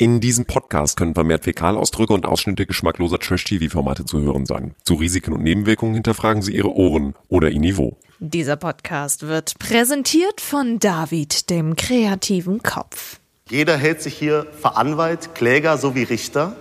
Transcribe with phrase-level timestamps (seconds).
[0.00, 4.76] In diesem Podcast können vermehrt Fäkalausdrücke und Ausschnitte geschmackloser Trash-TV-Formate zu hören sein.
[4.84, 7.96] Zu Risiken und Nebenwirkungen hinterfragen Sie Ihre Ohren oder Ihr Niveau.
[8.20, 13.18] Dieser Podcast wird präsentiert von David, dem kreativen Kopf.
[13.50, 16.54] Jeder hält sich hier für Anwalt, Kläger sowie Richter.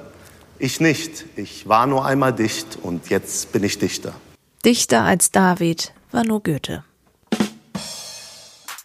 [0.58, 1.26] Ich nicht.
[1.36, 4.14] Ich war nur einmal dicht und jetzt bin ich Dichter.
[4.66, 6.84] Dichter als David war nur Goethe.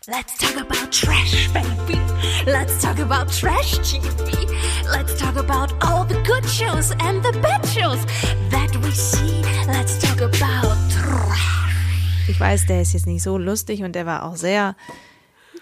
[0.09, 2.01] Let's talk about trash, baby.
[2.45, 4.49] Let's talk about trash TV.
[4.91, 8.05] Let's talk about all the good shows and the bad shows
[8.51, 9.43] that we see.
[9.69, 12.29] Let's talk about trash.
[12.29, 14.75] Ich weiß, der ist jetzt nicht so lustig und der war auch sehr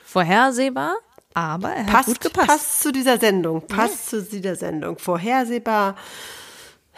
[0.04, 0.96] vorhersehbar,
[1.34, 2.46] aber er hat Passt, gut gepasst.
[2.48, 3.66] passt zu dieser Sendung.
[3.66, 4.98] Passt zu dieser Sendung.
[4.98, 5.96] Vorhersehbar.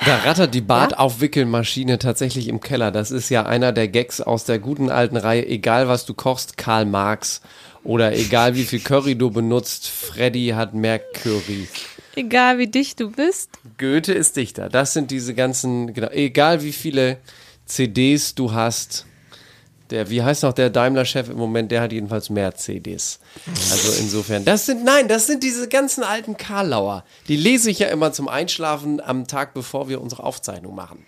[0.05, 2.91] Da rattert die Bartaufwickelmaschine tatsächlich im Keller.
[2.91, 5.47] Das ist ja einer der Gags aus der guten alten Reihe.
[5.47, 7.41] Egal was du kochst, Karl Marx.
[7.85, 11.69] Oder egal wie viel Curry du benutzt, Freddy hat mehr Curry.
[12.17, 13.51] Egal wie dicht du bist.
[13.79, 14.69] Goethe ist Dichter.
[14.69, 17.19] Das sind diese ganzen, genau, egal wie viele
[17.67, 19.07] CDs du hast.
[19.93, 23.19] Der, wie heißt noch der Daimler-Chef im Moment, der hat jedenfalls mehr CDs.
[23.71, 27.05] Also insofern, das sind, nein, das sind diese ganzen alten Karlauer.
[27.29, 31.05] Die lese ich ja immer zum Einschlafen am Tag, bevor wir unsere Aufzeichnung machen.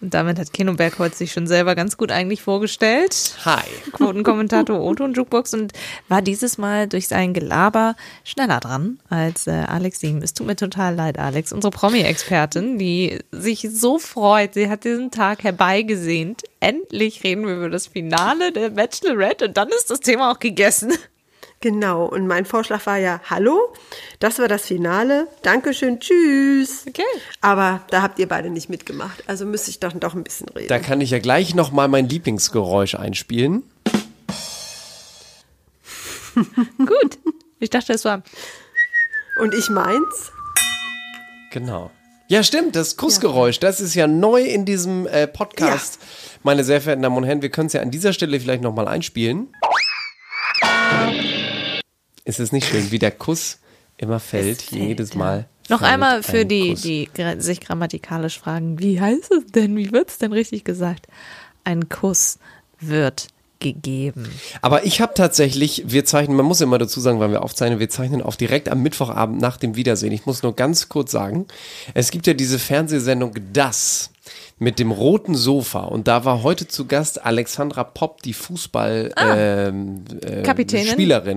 [0.00, 3.36] Und damit hat Keno Bergholz sich schon selber ganz gut eigentlich vorgestellt.
[3.44, 3.64] Hi.
[3.92, 5.72] Quotenkommentator Otto und Jukebox und
[6.08, 10.22] war dieses Mal durch sein Gelaber schneller dran als äh, Alex Siem.
[10.22, 14.54] Es tut mir total leid, Alex, unsere Promi-Expertin, die sich so freut.
[14.54, 16.44] Sie hat diesen Tag herbeigesehnt.
[16.60, 20.92] Endlich reden wir über das Finale der Bachelorette und dann ist das Thema auch gegessen.
[21.62, 22.06] Genau.
[22.06, 23.74] Und mein Vorschlag war ja, hallo,
[24.18, 25.28] das war das Finale.
[25.42, 26.86] Dankeschön, tschüss.
[26.88, 27.02] Okay.
[27.42, 29.22] Aber da habt ihr beide nicht mitgemacht.
[29.26, 30.68] Also müsste ich doch, doch ein bisschen reden.
[30.68, 33.62] Da kann ich ja gleich nochmal mein Lieblingsgeräusch einspielen.
[36.78, 37.18] Gut.
[37.58, 38.22] Ich dachte, es war.
[39.38, 40.32] Und ich meins?
[41.52, 41.90] Genau.
[42.28, 45.98] Ja, stimmt, das Kussgeräusch, das ist ja neu in diesem äh, Podcast.
[46.42, 48.86] Meine sehr verehrten Damen und Herren, wir können es ja an dieser Stelle vielleicht nochmal
[48.86, 49.48] einspielen.
[52.30, 53.58] Ist es nicht schön, wie der Kuss
[53.96, 55.16] immer fällt, fällt, jedes.
[55.16, 55.48] Mal.
[55.68, 56.82] Noch einmal für ein die, Kuss.
[56.82, 57.08] die
[57.38, 59.76] sich grammatikalisch fragen, wie heißt es denn?
[59.76, 61.08] Wie wird es denn richtig gesagt?
[61.64, 62.38] Ein Kuss
[62.78, 63.26] wird
[63.58, 64.30] gegeben.
[64.62, 67.90] Aber ich habe tatsächlich, wir zeichnen, man muss immer dazu sagen, weil wir aufzeichnen, wir
[67.90, 70.12] zeichnen auf direkt am Mittwochabend nach dem Wiedersehen.
[70.12, 71.46] Ich muss nur ganz kurz sagen,
[71.94, 74.10] es gibt ja diese Fernsehsendung Das
[74.60, 80.04] mit dem roten Sofa und da war heute zu Gast Alexandra Popp, die Fußball ähm,
[80.22, 80.42] äh,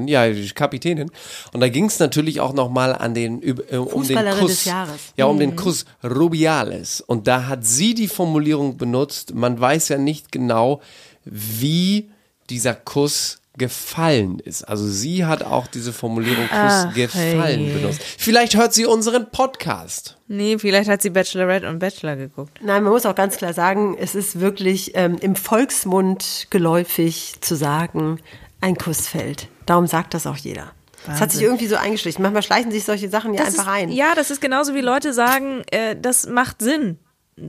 [0.09, 1.09] ja, die Kapitänin.
[1.53, 4.66] Und da ging es natürlich auch noch mal an den äh, um den Kuss, des
[4.66, 5.13] Jahres.
[5.16, 7.00] ja, um den Kuss Rubiales.
[7.00, 9.33] Und da hat sie die Formulierung benutzt.
[9.33, 10.81] Man weiß ja nicht genau,
[11.23, 12.12] wie
[12.50, 14.64] dieser Kuss gefallen ist.
[14.64, 17.74] Also sie hat auch diese Formulierung Kuss Ach, gefallen hey.
[17.74, 18.02] benutzt.
[18.18, 20.18] Vielleicht hört sie unseren Podcast.
[20.28, 22.59] Nee, vielleicht hat sie Bachelorette und Bachelor geguckt.
[22.63, 27.56] Nein, man muss auch ganz klar sagen, es ist wirklich ähm, im Volksmund geläufig zu
[27.56, 28.19] sagen,
[28.62, 29.47] ein Kuss fällt.
[29.66, 30.72] Darum sagt das auch jeder.
[31.06, 32.24] Das hat sich irgendwie so eingeschlichen.
[32.24, 33.92] Manchmal schleichen sich solche Sachen ja Das einfach ist, ein.
[33.92, 36.97] Ja, das ist genauso wie Leute sagen, äh, das macht Sinn.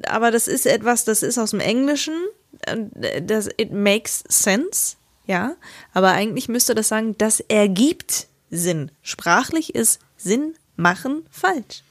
[0.08, 2.14] Aber das ist etwas, das ist aus dem Englischen.
[2.66, 4.96] äh, Das, it makes sense.
[5.26, 5.56] Ja.
[5.92, 8.90] Aber eigentlich müsste das sagen, das ergibt Sinn.
[9.02, 11.82] Sprachlich ist Sinn machen falsch.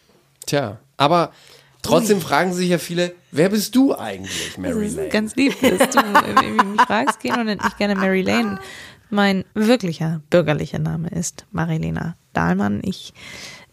[0.45, 1.33] Tja, aber
[1.81, 5.09] trotzdem fragen sich ja viele, wer bist du eigentlich, Mary Das ist Lane?
[5.09, 8.59] ganz lieb, dass du äh, mich fragst, Keno, und ich gerne Mary Lane.
[9.09, 12.81] Mein wirklicher bürgerlicher Name ist Marilena Dahlmann.
[12.83, 13.13] Ich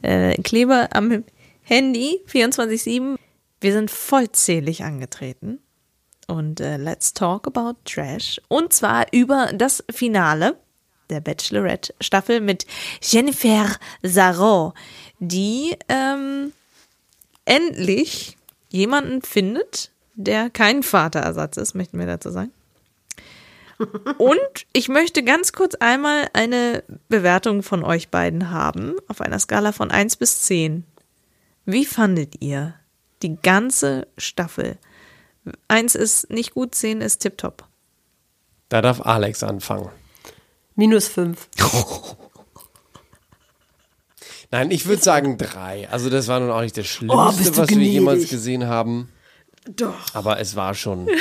[0.03, 1.25] äh, klebe am
[1.63, 3.17] Handy 24-7.
[3.61, 5.59] Wir sind vollzählig angetreten.
[6.31, 8.41] Und äh, let's talk about Trash.
[8.47, 10.57] Und zwar über das Finale
[11.09, 12.67] der Bachelorette-Staffel mit
[13.03, 13.67] Jennifer
[14.05, 14.73] Sarro,
[15.19, 16.53] die ähm,
[17.45, 18.37] endlich
[18.69, 22.53] jemanden findet, der kein Vaterersatz ist, möchten wir dazu sagen.
[24.19, 29.73] Und ich möchte ganz kurz einmal eine Bewertung von euch beiden haben, auf einer Skala
[29.73, 30.85] von 1 bis 10.
[31.65, 32.75] Wie fandet ihr
[33.23, 34.79] die ganze Staffel?
[35.69, 37.67] 1 ist nicht gut, 10 ist tipptopp.
[38.69, 39.89] Da darf Alex anfangen.
[40.77, 41.49] Minus fünf.
[44.53, 45.89] Nein, ich würde sagen drei.
[45.91, 46.89] Also das war nun auch nicht das Oh,
[47.33, 47.93] Schlimmste, du was wir gnädig.
[47.93, 49.11] jemals gesehen haben.
[49.77, 50.15] Doch.
[50.15, 51.09] Aber es war schon.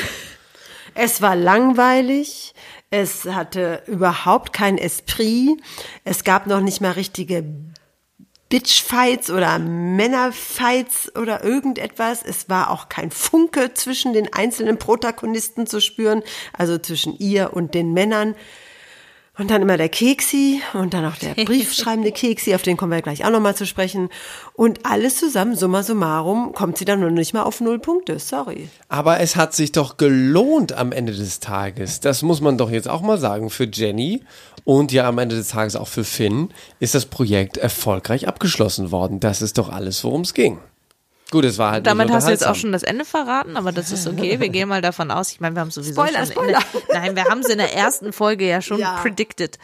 [0.95, 2.53] Es war langweilig.
[2.89, 5.51] Es hatte überhaupt kein Esprit.
[6.03, 7.45] Es gab noch nicht mal richtige
[8.49, 12.23] Bitchfights oder Männerfights oder irgendetwas.
[12.23, 16.23] Es war auch kein Funke zwischen den einzelnen Protagonisten zu spüren,
[16.53, 18.35] also zwischen ihr und den Männern.
[19.39, 23.01] Und dann immer der Keksi und dann auch der briefschreibende Keksi, auf den kommen wir
[23.01, 24.09] gleich auch nochmal zu sprechen.
[24.53, 28.19] Und alles zusammen, summa summarum, kommt sie dann nur nicht mal auf null Punkte.
[28.19, 28.67] Sorry.
[28.89, 32.01] Aber es hat sich doch gelohnt am Ende des Tages.
[32.01, 33.49] Das muss man doch jetzt auch mal sagen.
[33.49, 34.21] Für Jenny
[34.65, 36.49] und ja am Ende des Tages auch für Finn
[36.81, 39.21] ist das Projekt erfolgreich abgeschlossen worden.
[39.21, 40.59] Das ist doch alles, worum es ging.
[41.31, 43.71] Gut, es war halt Damit nicht hast du jetzt auch schon das Ende verraten, aber
[43.71, 44.39] das ist okay.
[44.39, 45.31] Wir gehen mal davon aus.
[45.31, 46.43] Ich meine, wir haben sowieso Spoiler, schon.
[46.45, 46.83] In der, Spoiler.
[46.93, 48.97] nein, wir haben es in der ersten Folge ja schon Ja.
[49.01, 49.59] predicted.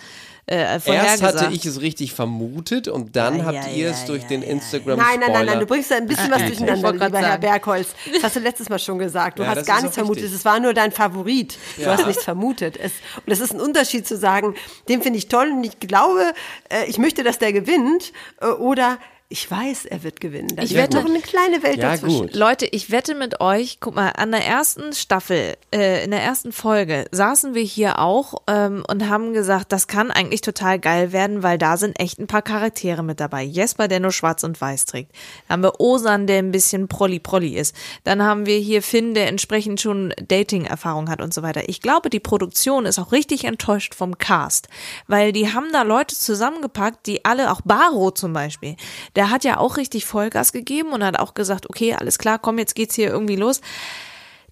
[0.47, 4.21] Äh, Erst hatte ich es richtig vermutet und dann Ja, habt ja, ihr es durch
[4.21, 5.65] ja, den ja, Instagram Nein, nein, nein, nein, du Spoiler.
[5.65, 7.41] bringst da ein bisschen was Ich durcheinander, wollte grad lieber Herr sagen.
[7.41, 7.87] Bergholz.
[8.13, 9.39] Das hast du letztes Mal schon gesagt.
[9.39, 10.25] Du Ja, hast gar nichts vermutet.
[10.25, 11.57] Es war nur dein Favorit.
[11.77, 11.93] Du Ja.
[11.97, 12.77] hast nichts vermutet.
[12.77, 12.91] Es,
[13.25, 14.53] und es ist ein Unterschied zu sagen,
[14.87, 16.31] den finde ich toll und ich glaube,
[16.69, 18.13] äh, ich möchte, dass der gewinnt.
[18.39, 20.55] Äh, oder ich weiß, er wird gewinnen.
[20.55, 22.27] Da Ich wette- noch eine kleine Welt Ja, dazwischen.
[22.27, 22.35] gut.
[22.35, 26.51] Leute, ich wette mit euch, guck mal, an der ersten Staffel, äh, in der ersten
[26.51, 31.41] Folge saßen wir hier auch ähm, und haben gesagt, das kann eigentlich total geil werden,
[31.41, 33.41] weil da sind echt ein paar Charaktere mit dabei.
[33.43, 35.11] Jesper, der nur schwarz und weiß trägt.
[35.47, 37.75] Dann haben wir Osan, der ein bisschen prolli-prolli ist.
[38.03, 41.67] Dann haben wir hier Finn, der entsprechend schon Dating-Erfahrung hat und so weiter.
[41.67, 44.67] Ich glaube, die Produktion ist auch richtig enttäuscht vom Cast,
[45.07, 48.75] weil die haben da Leute zusammengepackt, die alle, auch Baro zum Beispiel,
[49.15, 52.57] der hat ja auch richtig Vollgas gegeben und hat auch gesagt, okay, alles klar, komm,
[52.57, 53.61] jetzt geht's hier irgendwie los.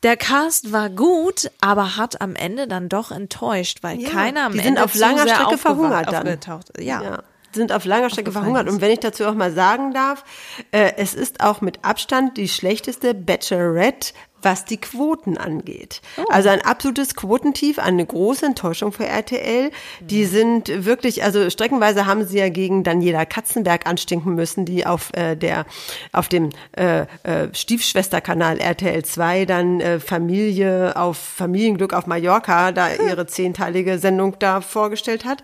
[0.04, 4.52] Der Cast war gut, aber hat am Ende dann doch enttäuscht, weil Ja, keiner am
[4.52, 6.38] die sind Ende auf langer Strecke verhungert dann.
[6.78, 7.02] Ja.
[7.02, 7.24] Ja,
[7.54, 8.68] sind auf langer Strecke verhungert.
[8.68, 10.26] Und wenn ich dazu auch mal sagen darf,
[10.72, 14.14] äh, es ist auch mit Abstand die schlechteste Bachelorette,
[14.44, 16.02] was die Quoten angeht.
[16.18, 16.26] Oh.
[16.30, 19.72] Also ein absolutes Quotentief, eine große Enttäuschung für RTL.
[20.02, 25.12] Die sind wirklich, also streckenweise haben sie ja gegen Daniela Katzenberg anstinken müssen, die auf
[25.14, 25.66] äh, der
[26.12, 32.90] auf dem äh, äh, Stiefschwesterkanal RTL 2 dann äh, Familie auf Familienglück auf Mallorca da
[32.94, 35.44] ihre zehnteilige Sendung da vorgestellt hat.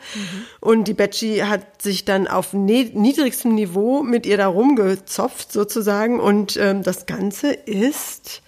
[0.60, 6.20] Und die Betschi hat sich dann auf ne niedrigstem Niveau mit ihr da rumgezopft sozusagen
[6.20, 8.42] und ähm, das Ganze ist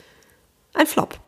[0.74, 1.20] ein Flop.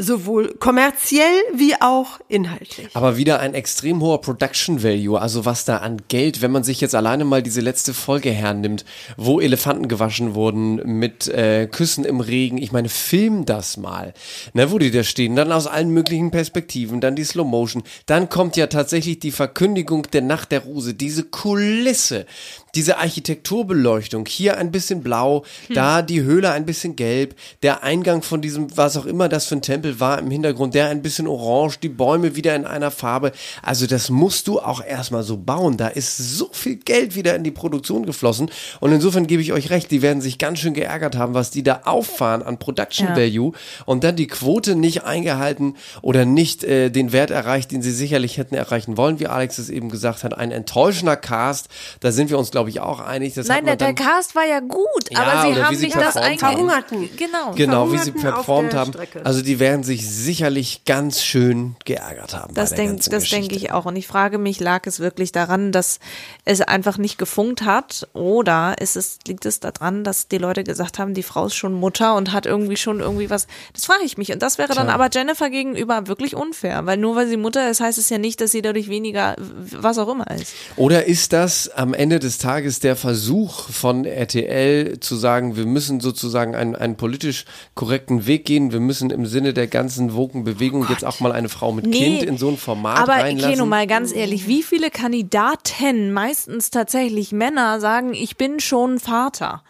[0.00, 2.86] Sowohl kommerziell wie auch inhaltlich.
[2.94, 6.80] Aber wieder ein extrem hoher Production Value, also was da an Geld, wenn man sich
[6.80, 8.84] jetzt alleine mal diese letzte Folge hernimmt,
[9.16, 12.58] wo Elefanten gewaschen wurden mit äh, Küssen im Regen.
[12.58, 14.14] Ich meine, film das mal,
[14.52, 18.28] ne, wo die da stehen, dann aus allen möglichen Perspektiven, dann die Slow Motion, dann
[18.28, 22.24] kommt ja tatsächlich die Verkündigung der Nacht der Rose, diese Kulisse,
[22.74, 25.44] diese Architekturbeleuchtung, hier ein bisschen blau,
[25.74, 29.56] da die Höhle ein bisschen gelb, der Eingang von diesem, was auch immer das für
[29.56, 33.32] ein Tempel war im Hintergrund, der ein bisschen orange, die Bäume wieder in einer Farbe.
[33.62, 35.76] Also das musst du auch erstmal so bauen.
[35.76, 38.50] Da ist so viel Geld wieder in die Produktion geflossen.
[38.80, 41.62] Und insofern gebe ich euch recht, die werden sich ganz schön geärgert haben, was die
[41.62, 43.16] da auffahren an Production Ja.
[43.16, 43.52] Value
[43.86, 48.36] und dann die Quote nicht eingehalten oder nicht äh, den Wert erreicht, den sie sicherlich
[48.38, 50.36] hätten erreichen wollen, wie Alex es eben gesagt hat.
[50.36, 51.68] Ein enttäuschender Cast,
[52.00, 53.34] da sind wir uns, glaube ich, auch einig.
[53.34, 54.78] Das Nein, der, man der dann, Cast war ja gut,
[55.10, 56.40] Ja, aber sie haben sie nicht das eigentlich.
[56.40, 57.08] Verhungerten.
[57.16, 57.52] Genau.
[57.54, 58.92] Genau, wie sie performt haben.
[58.92, 59.24] Strecke.
[59.24, 62.54] Also die werden sich sicherlich ganz schön geärgert haben.
[62.54, 63.66] Das denke ganzen das denk Geschichte.
[63.66, 63.86] ich auch.
[63.86, 66.00] Und ich frage mich, lag es wirklich daran, dass
[66.44, 68.08] es einfach nicht gefunkt hat?
[68.12, 71.74] Oder ist es, liegt es daran, dass die Leute gesagt haben, die Frau ist schon
[71.74, 73.46] Mutter und hat irgendwie schon irgendwie was?
[73.72, 74.32] Das frage ich mich.
[74.32, 74.94] Und das wäre dann Tja.
[74.94, 76.86] aber Jennifer gegenüber wirklich unfair.
[76.86, 79.98] Weil nur weil sie Mutter ist, heißt es ja nicht, dass sie dadurch weniger, was
[79.98, 80.52] auch immer ist.
[80.76, 82.47] Oder ist das am Ende des Tages
[82.82, 87.44] der Versuch von RTL zu sagen, wir müssen sozusagen einen, einen politisch
[87.74, 91.72] korrekten Weg gehen, wir müssen im Sinne der ganzen Woken-Bewegung jetzt auch mal eine Frau
[91.72, 93.52] mit Kind in so ein Format aber reinlassen?
[93.52, 99.62] Keno, mal ganz ehrlich, wie viele Kandidaten, meistens tatsächlich Männer, sagen, ich bin schon Vater.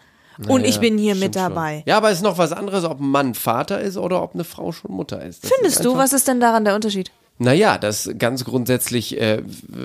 [0.47, 1.55] Und ich bin hier mit Stimmt schon.
[1.55, 1.83] dabei.
[1.85, 4.45] Ja, aber es ist noch was anderes, ob ein Mann Vater ist oder ob eine
[4.45, 5.43] Frau schon Mutter ist.
[5.43, 7.11] Das Findest ist du, was ist denn daran der Unterschied?
[7.39, 9.43] Naja, das ganz grundsätzlich äh,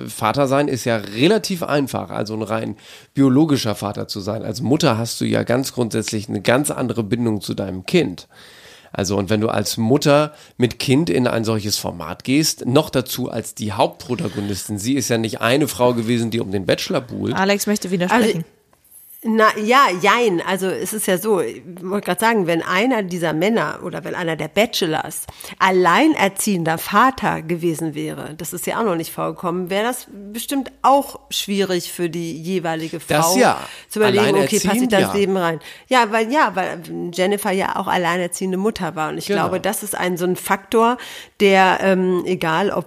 [0.08, 2.76] Vater sein ist ja relativ einfach, also ein rein
[3.14, 4.42] biologischer Vater zu sein.
[4.42, 8.26] Als Mutter hast du ja ganz grundsätzlich eine ganz andere Bindung zu deinem Kind.
[8.90, 13.30] Also und wenn du als Mutter mit Kind in ein solches Format gehst, noch dazu
[13.30, 17.34] als die Hauptprotagonistin, sie ist ja nicht eine Frau gewesen, die um den Bachelor buhlt.
[17.34, 18.44] Alex möchte widersprechen.
[19.26, 20.42] Na ja, jein.
[20.46, 24.14] Also es ist ja so, ich wollte gerade sagen, wenn einer dieser Männer oder wenn
[24.14, 25.22] einer der Bachelors
[25.58, 31.20] alleinerziehender Vater gewesen wäre, das ist ja auch noch nicht vorgekommen, wäre das bestimmt auch
[31.30, 33.60] schwierig für die jeweilige Frau Das ja.
[33.88, 35.12] zu überlegen, okay, passe ich das ja.
[35.14, 35.58] Leben rein.
[35.88, 36.82] Ja, weil ja, weil
[37.14, 39.44] Jennifer ja auch alleinerziehende Mutter war und ich Genau.
[39.44, 40.98] glaube, das ist ein so ein Faktor,
[41.40, 42.86] der ähm, egal ob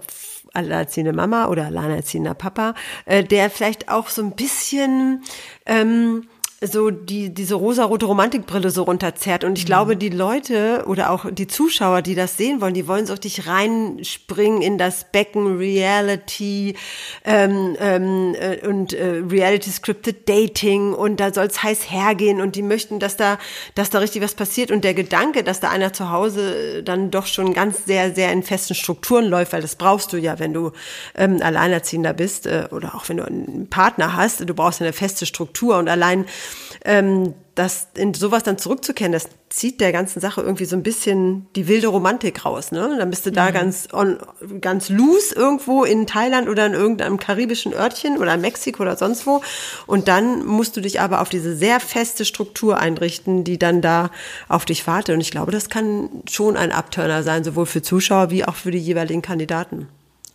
[0.54, 5.22] alleinerziehende Mama oder alleinerziehender Papa, äh, der vielleicht auch so ein bisschen
[5.68, 6.26] ähm,
[6.60, 9.44] so die, diese rosarote Romantikbrille so runterzerrt.
[9.44, 13.06] Und ich glaube, die Leute oder auch die Zuschauer, die das sehen wollen, die wollen
[13.06, 16.74] so richtig reinspringen in das Becken Reality
[17.24, 20.94] ähm, ähm, äh, und äh, Reality Scripted Dating.
[20.94, 22.40] Und da soll es heiß hergehen.
[22.40, 23.38] Und die möchten, dass da,
[23.76, 24.72] dass da richtig was passiert.
[24.72, 28.42] Und der Gedanke, dass da einer zu Hause dann doch schon ganz sehr, sehr in
[28.42, 30.72] festen Strukturen läuft, weil das brauchst du ja, wenn du
[31.14, 35.24] ähm, Alleinerziehender bist äh, oder auch wenn du einen Partner hast, du brauchst eine feste
[35.24, 35.78] Struktur.
[35.78, 36.24] Und allein
[36.84, 41.46] ähm, das in sowas dann zurückzukehren, das zieht der ganzen Sache irgendwie so ein bisschen
[41.56, 42.70] die wilde Romantik raus.
[42.70, 42.94] Ne?
[42.98, 44.18] Dann bist du da ganz on,
[44.60, 49.42] ganz loose irgendwo in Thailand oder in irgendeinem karibischen Örtchen oder Mexiko oder sonst wo.
[49.86, 54.10] Und dann musst du dich aber auf diese sehr feste Struktur einrichten, die dann da
[54.48, 55.14] auf dich wartet.
[55.16, 58.70] Und ich glaube, das kann schon ein Abturner sein, sowohl für Zuschauer wie auch für
[58.70, 59.88] die jeweiligen Kandidaten.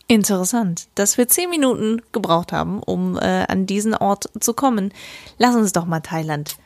[0.06, 4.92] Interessant, dass wir zehn Minuten gebraucht haben, um äh, an diesen Ort zu kommen.
[5.38, 6.56] Lass uns doch mal Thailand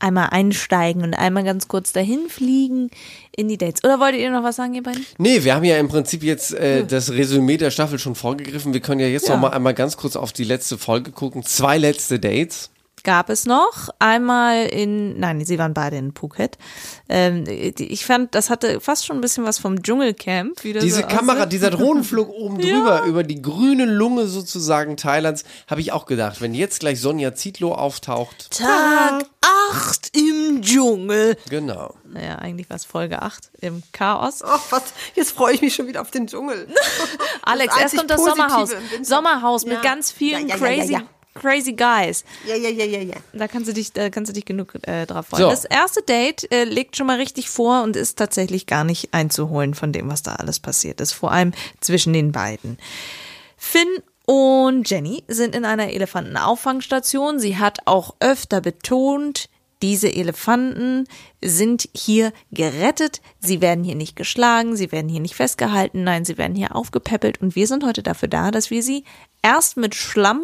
[0.00, 2.88] einmal einsteigen und einmal ganz kurz dahin fliegen
[3.36, 3.82] in die Dates.
[3.82, 5.04] Oder wolltet ihr noch was sagen, ihr beiden?
[5.18, 8.72] Nee, wir haben ja im Prinzip jetzt äh, das Resümee der Staffel schon vorgegriffen.
[8.72, 9.34] Wir können ja jetzt Ja.
[9.34, 11.42] noch mal einmal ganz kurz auf die letzte Folge gucken.
[11.44, 12.70] Zwei letzte Dates.
[13.04, 16.58] Gab es noch einmal in, nein, sie waren beide in Phuket.
[17.08, 20.60] Ähm, die- ich fand, das hatte fast schon ein bisschen was vom Dschungelcamp.
[20.62, 21.52] Diese so Kamera, aussieht.
[21.52, 26.54] dieser Drohnenflug oben drüber, über die grüne Lunge sozusagen Thailands, habe ich auch gedacht, wenn
[26.54, 28.50] jetzt gleich Sonja Zietlow auftaucht.
[28.50, 29.24] Tag
[29.72, 31.36] 8 im Dschungel.
[31.48, 31.94] Genau.
[32.04, 34.42] Naja, eigentlich war es Folge 8 im Chaos.
[34.44, 34.82] Ach, was,
[35.14, 36.66] jetzt freue ich mich schon wieder auf den Dschungel.
[37.42, 38.70] Alex, erst kommt das Sommerhaus.
[39.02, 39.82] Sommerhaus mit Ja.
[39.82, 41.02] ganz vielen Ja, ja, ja, ja, crazy, ja.
[41.40, 42.24] Crazy guys.
[42.46, 43.14] Ja, ja, ja, ja, ja.
[43.32, 45.44] Da kannst du dich, da kannst du dich genug äh, drauf freuen.
[45.44, 45.50] So.
[45.50, 49.74] Das erste Date äh, legt schon mal richtig vor und ist tatsächlich gar nicht einzuholen
[49.74, 51.12] von dem, was da alles passiert ist.
[51.12, 52.78] Vor allem zwischen den beiden.
[53.56, 53.88] Finn
[54.26, 57.38] und Jenny sind in einer Elefantenauffangstation.
[57.38, 59.48] Sie hat auch öfter betont,
[59.80, 61.06] diese Elefanten
[61.42, 63.20] sind hier gerettet.
[63.38, 67.40] Sie werden hier nicht geschlagen, sie werden hier nicht festgehalten, nein, sie werden hier aufgepäppelt.
[67.40, 69.04] Und wir sind heute dafür da, dass wir sie
[69.42, 70.42] erst mit Schlamm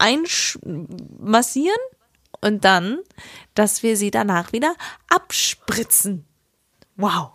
[0.00, 1.78] einmassieren
[2.40, 2.98] und dann,
[3.54, 4.74] dass wir sie danach wieder
[5.08, 6.24] abspritzen.
[6.96, 7.30] Wow.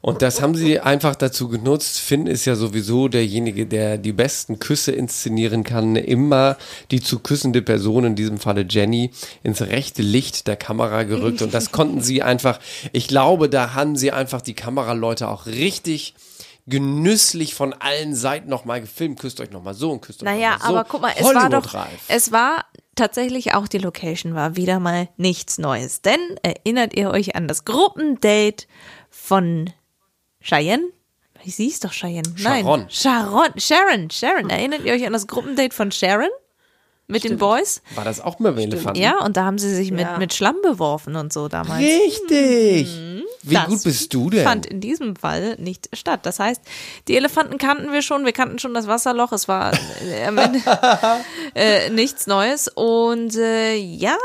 [0.00, 2.00] Und das haben sie einfach dazu genutzt.
[2.00, 5.96] Finn ist ja sowieso derjenige, der die besten Küsse inszenieren kann.
[5.96, 6.56] Immer
[6.90, 9.10] die zu küssende Person, in diesem Falle Jenny,
[9.42, 11.42] ins rechte Licht der Kamera gerückt.
[11.42, 12.58] Und das konnten sie einfach,
[12.92, 16.14] ich glaube, da haben sie einfach die Kameraleute auch richtig
[16.66, 19.18] genüsslich von allen Seiten nochmal gefilmt.
[19.18, 20.74] Küsst euch nochmal so und küsst euch Naja, noch mal so.
[20.76, 22.64] aber guck mal, es war doch, es war
[22.94, 26.02] tatsächlich auch die Location war wieder mal nichts Neues.
[26.02, 28.66] Denn erinnert ihr euch an das Gruppendate
[29.10, 29.70] von
[30.40, 30.84] Cheyenne?
[31.44, 32.32] Sie ist doch Cheyenne.
[32.38, 32.62] Nein.
[32.64, 32.86] Sharon.
[32.88, 33.58] Sharon.
[33.58, 34.10] Sharon.
[34.10, 34.50] Sharon.
[34.50, 36.28] Erinnert ihr euch an das Gruppendate von Sharon?
[37.08, 37.82] Mit den Boys?
[37.96, 39.00] War das auch mal Elefanten?
[39.00, 40.18] Ja, und da haben sie sich mit, Ja.
[40.18, 41.82] mit Schlamm beworfen und so damals.
[41.82, 42.96] Richtig.
[43.42, 44.44] Wie Das gut bist du denn?
[44.44, 46.20] Fand in diesem Fall nicht statt.
[46.24, 46.60] Das heißt,
[47.08, 49.72] die Elefanten kannten wir schon, wir kannten schon das Wasserloch, es war
[50.04, 50.60] äh, am Ende
[51.54, 52.68] äh, nichts Neues.
[52.68, 54.16] Und äh, ja,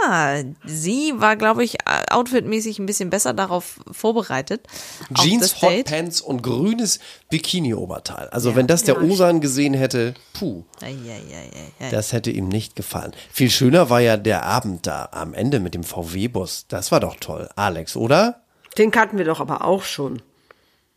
[0.65, 1.77] sie war, glaube ich,
[2.11, 4.67] outfitmäßig ein bisschen besser darauf vorbereitet.
[5.15, 5.61] Jeans.
[5.61, 8.29] Hotpants und grünes Bikini-Oberteil.
[8.29, 11.89] Also wenn das der Osan gesehen hätte, puh, ei, ei, ei.
[11.89, 13.13] das hätte ihm nicht gefallen.
[13.31, 16.65] Viel schöner war ja der Abend da am Ende mit dem VW-Bus.
[16.67, 17.49] Das war doch toll.
[17.55, 18.43] Alex, oder?
[18.77, 20.21] Den kannten wir doch aber auch schon.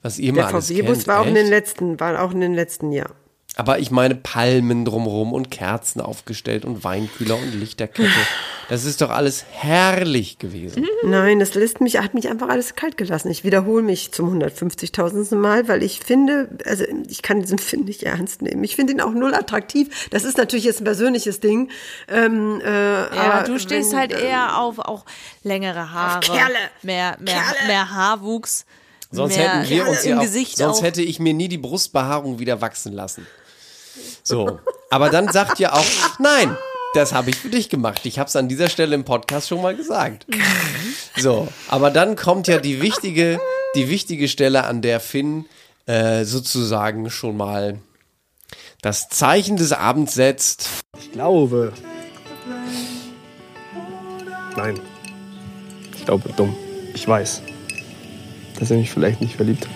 [0.02, 3.14] Was ihr Der VW-Bus war auch in den letzten, war auch in den letzten Jahren.
[3.60, 8.08] Aber ich meine Palmen drumherum und Kerzen aufgestellt und Weinkühler und Lichterkette.
[8.70, 10.86] Das ist doch alles herrlich gewesen.
[11.04, 13.30] Nein, das lässt mich, hat mich einfach alles kalt gelassen.
[13.30, 15.36] Ich wiederhole mich zum 150.000.
[15.36, 18.64] Mal, weil ich finde, also ich kann diesen Film nicht ernst nehmen.
[18.64, 20.08] Ich finde ihn auch null attraktiv.
[20.08, 21.68] Das ist natürlich jetzt ein persönliches Ding.
[22.08, 25.04] Ähm, äh, Ja, aber du stehst wenn, halt äh, eher auf auch
[25.42, 26.20] längere Haare.
[26.20, 26.54] Kerle.
[26.82, 27.66] Mehr, mehr, Kerle.
[27.66, 28.64] mehr Haarwuchs.
[29.12, 30.82] Sonst hätten wir uns ja auch, Gesicht sonst auch.
[30.82, 33.26] hätte ich mir nie die Brustbehaarung wieder wachsen lassen.
[34.22, 35.84] So, aber dann sagt ihr auch,
[36.18, 36.56] nein,
[36.94, 38.04] das habe ich für dich gemacht.
[38.04, 40.26] Ich habe es an dieser Stelle im Podcast schon mal gesagt.
[41.16, 43.40] So, aber dann kommt ja die wichtige,
[43.74, 45.46] die wichtige Stelle, an der Finn
[45.86, 47.78] äh, sozusagen schon mal
[48.82, 50.68] das Zeichen des Abends setzt.
[50.98, 51.72] Ich glaube.
[54.56, 54.80] Nein.
[55.96, 56.56] Ich glaube dumm.
[56.94, 57.42] Ich weiß,
[58.58, 59.72] dass er mich vielleicht nicht verliebt hat.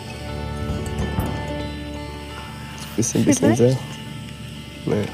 [2.97, 3.78] Bisschen, bisschen sehr.
[4.86, 5.04] Nee.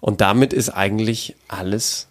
[0.00, 2.08] Und damit ist eigentlich alles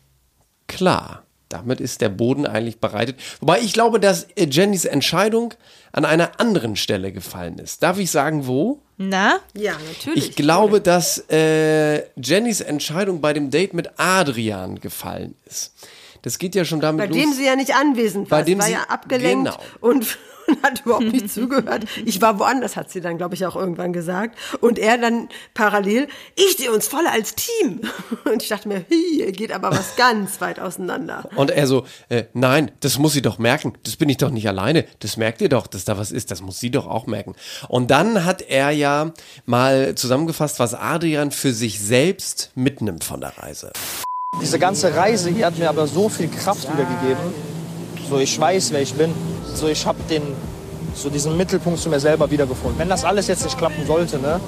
[0.68, 1.24] klar.
[1.50, 3.20] Damit ist der Boden eigentlich bereitet.
[3.42, 5.54] Wobei ich glaube, dass äh, Jennys Entscheidung
[5.92, 7.84] an einer anderen Stelle gefallen ist.
[7.84, 8.80] Darf ich sagen, wo?
[8.98, 9.40] Na?
[9.54, 10.30] Ja, natürlich.
[10.30, 15.74] Ich glaube, dass äh, Jennys Entscheidung bei dem Date mit Adrian gefallen ist.
[16.22, 17.18] Das geht ja schon damit Bei los.
[17.18, 18.40] dem sie ja nicht anwesend war.
[18.40, 19.58] Bei dem sie war sie- ja abgelenkt genau.
[19.82, 20.18] und,
[20.48, 21.86] und hat überhaupt nicht zugehört.
[22.06, 24.38] Ich war woanders, hat sie dann, glaube ich, auch irgendwann gesagt.
[24.60, 27.82] Und er dann parallel, ich sehe uns voll als Team.
[28.26, 31.30] Und ich dachte mir, hier geht aber was ganz weit auseinander.
[31.36, 33.74] Und er so, äh, nein, das muss sie doch merken.
[33.84, 34.86] Das bin ich doch nicht alleine.
[35.00, 36.32] Das merkt ihr doch, dass da was ist.
[36.32, 37.36] Das muss sie doch auch merken.
[37.68, 39.14] Und dann hat er ja
[39.46, 43.72] mal zusammengefasst, was Adrian für sich selbst mitnimmt von der Reise.
[44.42, 47.34] Diese ganze Reise hier hat mir aber so viel Kraft wiedergegeben.
[48.10, 49.14] So, ich weiß, wer ich bin.
[49.54, 50.24] So, ich habe den,
[50.96, 52.80] so diesen Mittelpunkt zu mir selber wiedergefunden.
[52.80, 54.40] Wenn das alles jetzt nicht klappen sollte, ne,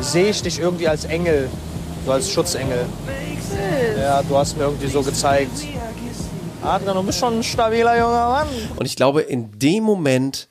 [0.00, 1.48] sehe ich dich irgendwie als Engel,
[2.06, 2.86] so als Schutzengel.
[3.98, 5.52] Ja, du hast mir irgendwie so gezeigt.
[6.62, 8.48] Adrian, du bist schon ein stabiler junger Mann.
[8.76, 10.48] Und ich glaube, in dem Moment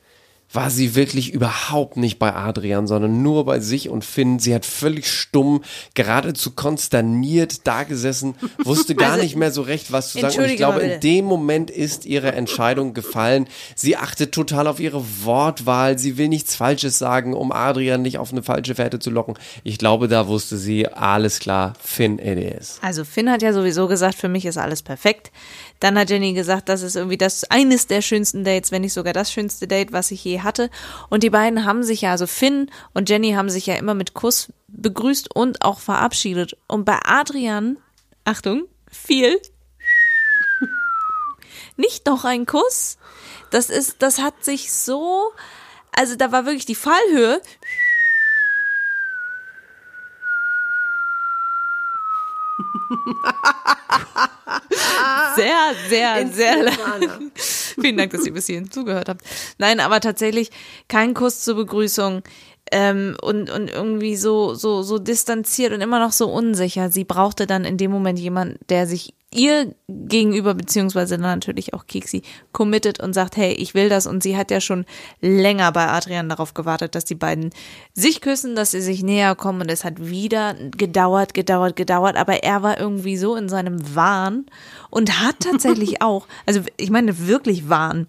[0.52, 4.40] war sie wirklich überhaupt nicht bei Adrian, sondern nur bei sich und Finn.
[4.40, 5.64] Sie hat völlig stumm,
[5.94, 10.40] geradezu konsterniert dagesessen, wusste gar nicht mehr so recht, was zu sagen.
[10.40, 13.48] Und ich glaube, in dem Moment ist ihre Entscheidung gefallen.
[13.76, 16.00] Sie achtet total auf ihre Wortwahl.
[16.00, 19.36] Sie will nichts Falsches sagen, um Adrian nicht auf eine falsche Fährte zu locken.
[19.64, 22.80] Ich glaube, da wusste sie, alles klar, Finn it is.
[22.82, 25.32] Also Finn hat ja sowieso gesagt, für mich ist alles perfekt.
[25.80, 29.14] Dann hat Jenny gesagt, das ist irgendwie das eines der schönsten Dates, wenn nicht sogar
[29.14, 30.70] das schönste Date, was ich je hatte.
[31.10, 34.14] Und die beiden haben sich ja, also Finn und Jenny haben sich ja immer mit
[34.14, 36.58] Kuss begrüßt und auch verabschiedet.
[36.68, 37.78] Und bei Adrian,
[38.26, 39.40] Achtung, viel,
[41.78, 42.98] nicht noch ein Kuss.
[43.50, 45.32] Das ist, das hat sich so,
[45.94, 47.42] also da war wirklich die Fallhöhe.
[55.36, 57.32] sehr, sehr, sehr lang.
[57.82, 59.22] Vielen Dank, dass ihr bis hierhin zugehört habt.
[59.58, 60.50] Nein, aber tatsächlich
[60.88, 62.24] kein Kuss zur Begrüßung.
[62.72, 66.92] Ähm, und, und irgendwie so, so, so distanziert und immer noch so unsicher.
[66.92, 72.24] Sie brauchte dann in dem Moment jemand, der sich ihr gegenüber, beziehungsweise natürlich auch Kiksi,
[72.52, 74.08] committet und sagt, hey, ich will das.
[74.08, 74.86] Und sie hat ja schon
[75.22, 77.52] länger bei Adrian darauf gewartet, dass die beiden
[77.94, 79.62] sich küssen, dass sie sich näher kommen.
[79.62, 82.16] Und es hat wieder gedauert, gedauert, gedauert.
[82.16, 84.46] Aber er war irgendwie so in seinem Wahn
[84.90, 88.08] und hat tatsächlich auch, also ich meine wirklich Wahn,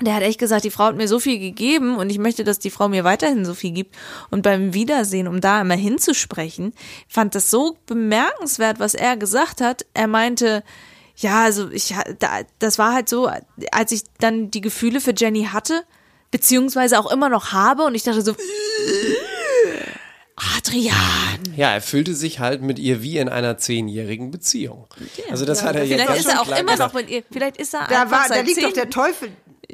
[0.00, 2.58] der hat echt gesagt, die Frau hat mir so viel gegeben und ich möchte, dass
[2.58, 3.94] die Frau mir weiterhin so viel gibt.
[4.30, 6.72] Und beim Wiedersehen, um da immer hinzusprechen,
[7.08, 9.86] fand das so bemerkenswert, was er gesagt hat.
[9.94, 10.64] Er meinte,
[11.16, 13.30] ja, also ich, da, das war halt so,
[13.70, 15.84] als ich dann die Gefühle für Jenny hatte,
[16.32, 18.34] beziehungsweise auch immer noch habe und ich dachte so,
[20.56, 20.94] Adrian.
[21.56, 24.88] Ja, er fühlte sich halt mit ihr wie in einer zehnjährigen Beziehung.
[25.30, 26.92] Also das hat er jetzt Vielleicht ist er auch klar immer gesagt.
[26.94, 29.30] noch mit ihr, vielleicht ist er Da, einfach war, da liegt doch der Teufel.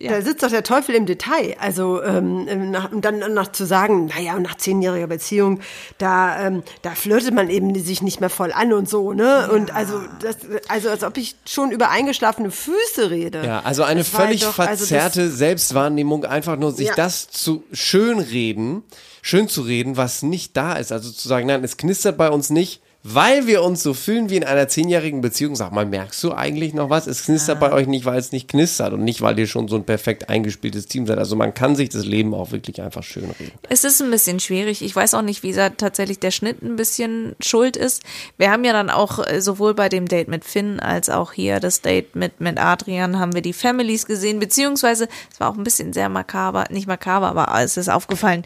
[0.09, 1.57] Da sitzt doch der Teufel im Detail.
[1.61, 5.61] Also ähm, nach, und dann noch zu sagen, naja, nach zehnjähriger Beziehung,
[5.99, 9.51] da, ähm, da flirtet man eben sich nicht mehr voll an und so, ne?
[9.53, 10.37] Und also, das,
[10.69, 13.45] also als ob ich schon über eingeschlafene Füße rede.
[13.45, 16.95] Ja, also eine Das völlig doch- also verzerrte Selbstwahrnehmung, einfach nur sich Ja.
[16.95, 18.83] das zu schönreden,
[19.23, 20.93] schön zu reden, was nicht da ist.
[20.93, 24.37] Also zu sagen, nein, es knistert bei uns nicht, weil wir uns so fühlen wie
[24.37, 25.57] in einer zehnjährigen Beziehung.
[25.57, 27.07] Sag mal, merkst du eigentlich noch was?
[27.07, 29.77] Es knistert bei euch nicht, weil es nicht knistert und nicht, weil ihr schon so
[29.77, 31.19] ein perfekt eingespieltes Team seid.
[31.19, 33.53] Also man kann sich das Leben auch wirklich einfach schön reden.
[33.71, 34.83] Es ist ein bisschen schwierig.
[34.83, 38.03] Ich weiß auch nicht, wie da tatsächlich der Schnitt ein bisschen schuld ist.
[38.37, 41.59] Wir haben ja dann auch äh, sowohl bei dem Date mit Finn als auch hier
[41.59, 45.65] das Date mit, mit Adrian haben wir die Families gesehen, beziehungsweise es war auch ein
[45.65, 48.45] bisschen sehr makaber, nicht makaber, aber es ist aufgefallen.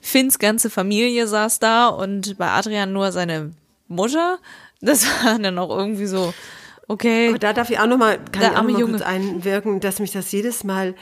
[0.00, 3.52] Finns ganze Familie saß da und bei Adrian nur seine
[3.92, 4.38] Mutter.
[4.80, 6.34] Das war dann auch irgendwie so,
[6.88, 7.28] okay.
[7.28, 8.92] Aber da darf ich auch noch mal, kann Der ich auch noch mal Junge.
[8.94, 10.94] kurz einwirken, dass mich das jedes Mal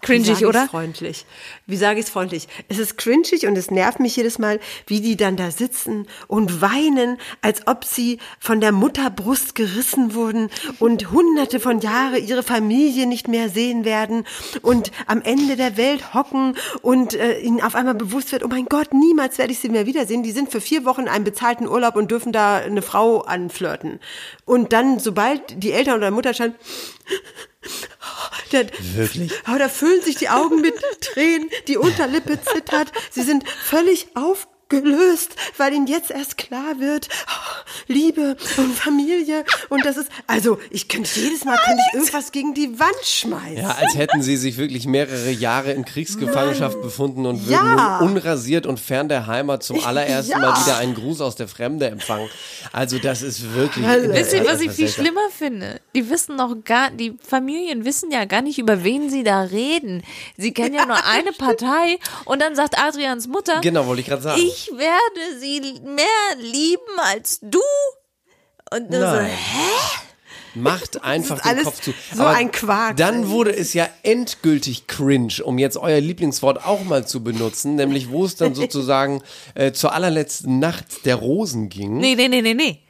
[0.00, 0.66] Cringig, ich's oder?
[0.66, 1.26] freundlich.
[1.66, 2.48] Wie sage ich es freundlich?
[2.68, 6.60] Es ist cringig und es nervt mich jedes Mal, wie die dann da sitzen und
[6.60, 13.06] weinen, als ob sie von der Mutterbrust gerissen wurden und hunderte von Jahre ihre Familie
[13.06, 14.24] nicht mehr sehen werden
[14.62, 18.64] und am Ende der Welt hocken und äh, ihnen auf einmal bewusst wird, oh mein
[18.64, 20.22] Gott, niemals werde ich sie mehr wiedersehen.
[20.22, 24.00] Die sind für vier Wochen in einem bezahlten Urlaub und dürfen da eine Frau anflirten.
[24.46, 26.56] Und dann, sobald die Eltern oder Mutter stand,
[28.52, 29.32] der, Wirklich?
[29.44, 32.92] aber da füllen sich die Augen mit Tränen, die Unterlippe zittert.
[33.10, 34.08] Sie sind völlig
[34.72, 40.58] aufgelöst, weil ihnen jetzt erst klar wird, oh, Liebe und Familie und das ist, also
[40.70, 43.56] ich könnte jedes Mal könnte ich irgendwas gegen die Wand schmeißen.
[43.58, 47.98] Ja, als hätten sie sich wirklich mehrere Jahre in Kriegsgefangenschaft befunden und würden Ja.
[48.00, 50.38] nun unrasiert und fern der Heimat zum allerersten Ja.
[50.38, 52.28] Mal wieder einen Gruß aus der Fremde empfangen.
[52.72, 53.84] Also das ist wirklich...
[53.86, 55.80] Wisst ihr, was das ich viel schlimmer finde?
[55.94, 60.02] Die wissen noch gar, die Familien wissen ja gar nicht, über wen sie da reden.
[60.36, 64.22] Sie kennen ja nur eine Partei und dann sagt Adrians Mutter, Genau, wollte ich gerade
[64.22, 64.40] sagen.
[64.42, 66.06] ich werde sie mehr
[66.38, 67.60] lieben als du.
[68.74, 69.28] Und du so, hä?
[70.54, 71.92] macht einfach den Kopf zu.
[72.14, 72.96] so ein Quark.
[72.96, 78.10] Dann wurde es ja endgültig cringe, um jetzt euer Lieblingswort auch mal zu benutzen, nämlich
[78.10, 79.22] wo es dann sozusagen
[79.54, 81.98] äh, zur allerletzten Nacht der Rosen ging.
[81.98, 82.80] Nee, nee, nee, nee, nee.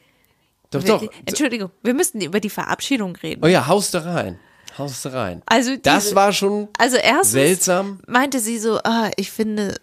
[0.70, 1.04] doch, Wir- doch.
[1.26, 3.44] Entschuldigung, wir müssten über die Verabschiedung reden.
[3.44, 4.38] Oh ja, hauste rein.
[4.78, 5.42] Hauste rein.
[5.46, 8.00] Also das diese- war schon Also erstens seltsam.
[8.06, 9.76] meinte sie so, ah, ich finde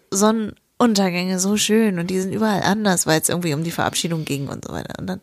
[0.80, 4.48] Sonnenuntergänge so schön und die sind überall anders, weil es irgendwie um die Verabschiedung ging
[4.48, 4.98] und so weiter.
[4.98, 5.20] Und dann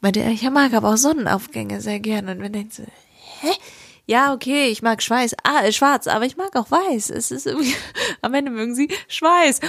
[0.00, 2.32] meinte er, ich mag aber auch Sonnenaufgänge sehr gerne.
[2.32, 2.82] Und wir denken so,
[3.40, 3.52] hä?
[4.06, 7.10] Ja, okay, ich mag Schweiß, ah, äh, schwarz, aber ich mag auch weiß.
[7.10, 7.74] Es ist irgendwie,
[8.22, 9.60] am Ende mögen sie Schweiß.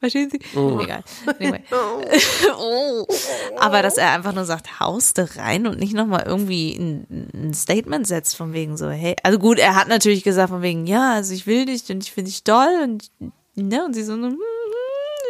[0.00, 0.38] Verstehen Sie?
[0.80, 1.02] Egal.
[1.40, 1.62] Anyway.
[2.56, 3.04] oh.
[3.58, 8.06] Aber dass er einfach nur sagt, hauste rein und nicht nochmal irgendwie ein, ein Statement
[8.06, 11.34] setzt von wegen so, hey, also gut, er hat natürlich gesagt von wegen, ja, also
[11.34, 13.10] ich will dich und ich finde dich toll und,
[13.62, 14.38] ne, und sie so, hm, hm,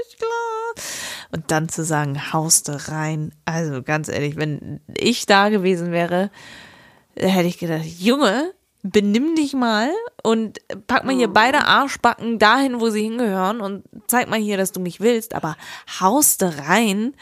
[0.03, 0.87] ist klar.
[1.33, 6.31] Und dann zu sagen, hauste rein, also ganz ehrlich, wenn ich da gewesen wäre,
[7.17, 9.91] hätte ich gedacht, Junge, benimm dich mal
[10.23, 14.73] und pack mal hier beide Arschbacken dahin, wo sie hingehören und zeig mal hier, dass
[14.73, 15.57] du mich willst, aber
[16.01, 17.15] hauste rein,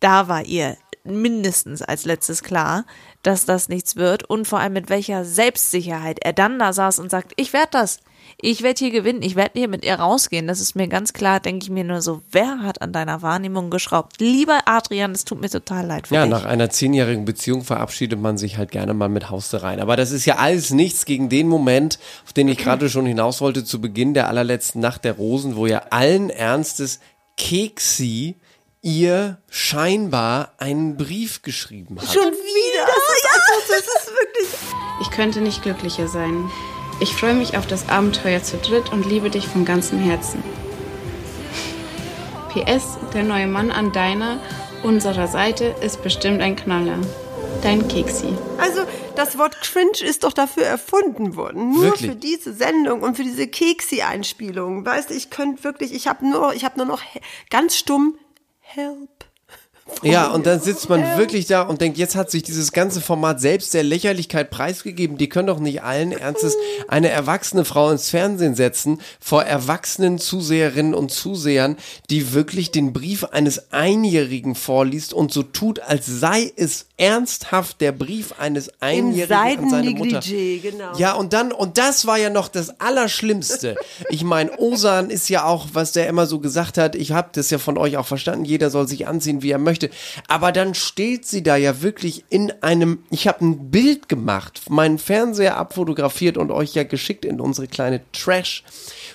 [0.00, 2.84] da war ihr mindestens als letztes klar,
[3.22, 4.28] dass das nichts wird.
[4.28, 8.00] Und vor allem mit welcher Selbstsicherheit er dann da saß und sagt, ich werde das.
[8.40, 10.46] Ich werde hier gewinnen, ich werde hier mit ihr rausgehen.
[10.46, 13.70] Das ist mir ganz klar, denke ich mir nur so, wer hat an deiner Wahrnehmung
[13.70, 14.20] geschraubt?
[14.20, 16.30] Lieber Adrian, es tut mir total leid für Ja, dich.
[16.30, 19.80] nach einer zehnjährigen Beziehung verabschiedet man sich halt gerne mal mit Haustereien.
[19.80, 23.40] Aber das ist ja alles nichts gegen den Moment, auf den ich gerade schon hinaus
[23.40, 27.00] wollte, zu Beginn der allerletzten Nacht der Rosen, wo ja allen Ernstes
[27.36, 28.36] Keksi
[28.82, 32.08] ihr scheinbar einen Brief geschrieben hat.
[32.12, 32.86] Schon wieder.
[32.86, 34.48] Ja, das ist wirklich.
[35.02, 36.50] Ich könnte nicht glücklicher sein.
[37.02, 40.40] Ich freue mich auf das Abenteuer zu dritt und liebe dich von ganzem Herzen.
[42.50, 44.40] PS, der neue Mann an deiner,
[44.84, 47.00] unserer Seite ist bestimmt ein Knaller.
[47.60, 48.38] Dein Keksi.
[48.56, 48.82] Also,
[49.16, 51.72] das Wort cringe ist doch dafür erfunden worden.
[51.72, 52.08] Nur Wirklich?
[52.08, 54.86] für diese Sendung und für diese Keksi-Einspielung.
[54.86, 57.02] Weißt du, ich könnte wirklich, ich habe nur, ich habe nur noch
[57.50, 58.16] ganz stumm
[58.60, 59.21] Help.
[60.02, 63.40] Ja, und dann sitzt man wirklich da und denkt, jetzt hat sich dieses ganze Format
[63.40, 65.18] selbst der Lächerlichkeit preisgegeben.
[65.18, 66.56] Die können doch nicht allen Ernstes
[66.88, 71.76] eine erwachsene Frau ins Fernsehen setzen, vor erwachsenen Zuseherinnen und Zusehern,
[72.10, 77.92] die wirklich den Brief eines Einjährigen vorliest und so tut, als sei es ernsthaft der
[77.92, 80.20] Brief eines Einjährigen an seine Mutter.
[80.20, 80.96] Genau.
[80.96, 83.76] Ja, und dann, und das war ja noch das Allerschlimmste.
[84.10, 87.50] Ich meine, Osan ist ja auch, was der immer so gesagt hat, ich habe das
[87.50, 89.71] ja von euch auch verstanden, jeder soll sich anziehen, wie er möchte.
[90.28, 94.98] Aber dann steht sie da ja wirklich in einem, ich habe ein Bild gemacht, meinen
[94.98, 98.64] Fernseher abfotografiert und euch ja geschickt in unsere kleine Trash.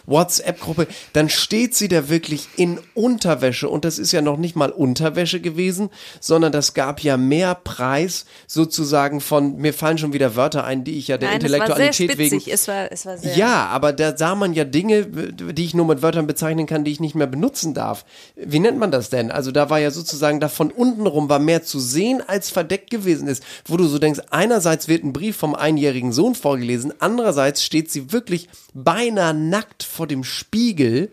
[0.08, 4.72] WhatsApp-Gruppe, dann steht sie da wirklich in Unterwäsche und das ist ja noch nicht mal
[4.72, 5.90] Unterwäsche gewesen,
[6.22, 10.98] sondern das gab ja mehr Preis sozusagen von, mir fallen schon wieder Wörter ein, die
[10.98, 12.54] ich ja der Nein, es war sehr Intellektualität wegen spitzig.
[12.54, 15.86] Es war, es war sehr ja, aber da sah man ja Dinge, die ich nur
[15.86, 18.06] mit Wörtern bezeichnen kann, die ich nicht mehr benutzen darf.
[18.36, 19.30] Wie nennt man das denn?
[19.30, 22.90] Also da war ja sozusagen da von unten rum war mehr zu sehen, als verdeckt
[22.90, 23.44] gewesen ist.
[23.66, 28.12] Wo du so denkst, einerseits wird ein Brief vom einjährigen Sohn vorgelesen, andererseits steht sie
[28.12, 31.12] wirklich beinahe nackt vor dem Spiegel.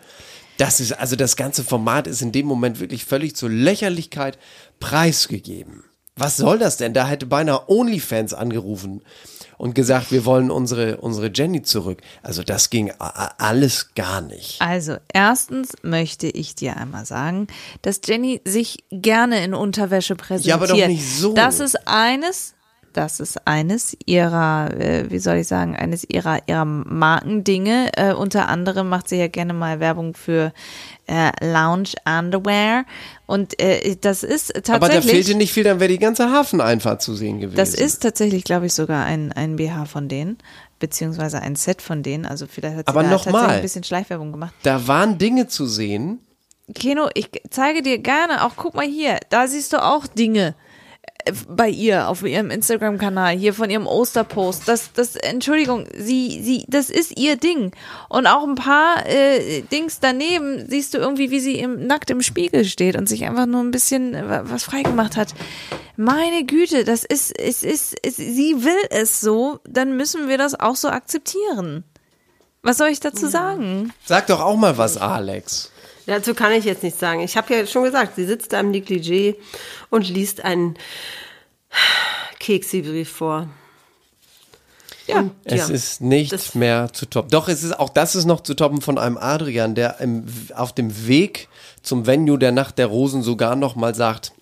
[0.56, 4.38] Das ist, also das ganze Format ist in dem Moment wirklich völlig zur Lächerlichkeit
[4.78, 5.84] preisgegeben.
[6.16, 6.94] Was soll das denn?
[6.94, 9.02] Da hätte beinahe OnlyFans angerufen
[9.58, 12.00] und gesagt, wir wollen unsere, unsere Jenny zurück.
[12.22, 14.60] Also das ging alles gar nicht.
[14.60, 17.46] Also, erstens möchte ich dir einmal sagen,
[17.82, 20.48] dass Jenny sich gerne in Unterwäsche präsentiert.
[20.48, 21.34] Ja, aber doch nicht so.
[21.34, 22.53] Das ist eines,
[22.96, 27.90] das ist eines ihrer, äh, wie soll ich sagen, eines ihrer, ihrer Markendinge.
[27.96, 30.52] Äh, unter anderem macht sie ja gerne mal Werbung für
[31.07, 32.85] äh, Lounge Underwear.
[33.26, 34.74] Und äh, das ist tatsächlich.
[34.76, 37.57] Aber da fehlte nicht viel, dann wäre die ganze Hafeneinfahrt zu sehen gewesen.
[37.57, 40.38] Das ist tatsächlich, glaube ich, sogar ein, ein BH von denen,
[40.78, 42.26] beziehungsweise ein Set von denen.
[42.26, 43.50] Also vielleicht hat sie Aber da tatsächlich mal.
[43.50, 44.54] ein bisschen Schleichwerbung gemacht.
[44.62, 46.20] Da waren Dinge zu sehen.
[46.74, 50.54] Keno, ich zeige dir gerne, auch guck mal hier, da siehst du auch Dinge
[51.48, 54.68] bei ihr auf ihrem Instagram-Kanal, hier von ihrem Osterpost.
[54.68, 57.72] Das, das, Entschuldigung, sie, sie, das ist ihr Ding.
[58.08, 62.22] Und auch ein paar äh, Dings daneben siehst du irgendwie, wie sie im, nackt im
[62.22, 65.34] Spiegel steht und sich einfach nur ein bisschen äh, was freigemacht hat.
[65.96, 70.58] Meine Güte, das ist, es ist, es, sie will es so, dann müssen wir das
[70.58, 71.84] auch so akzeptieren.
[72.62, 73.92] Was soll ich dazu sagen?
[74.06, 75.70] Sag doch auch mal was, Alex.
[76.06, 77.20] Dazu kann ich jetzt nichts sagen.
[77.20, 79.36] Ich habe ja schon gesagt, sie sitzt da im Negligé
[79.90, 80.76] und liest einen
[82.40, 83.48] Keksi-Brief vor.
[85.06, 85.20] Ja.
[85.20, 85.74] Und, Es ja.
[85.74, 87.30] ist nicht mehr zu toppen.
[87.30, 90.72] Doch, es ist auch das ist noch zu toppen von einem Adrian, der im, auf
[90.72, 91.48] dem Weg
[91.82, 94.32] zum Venue der Nacht der Rosen sogar noch mal sagt,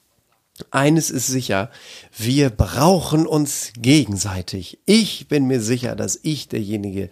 [0.70, 1.70] Eines ist sicher,
[2.16, 4.78] wir brauchen uns gegenseitig.
[4.84, 7.08] Ich bin mir sicher, dass ich derjenige